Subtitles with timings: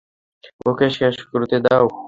[0.69, 1.85] ওকে শেষ করতে দাও।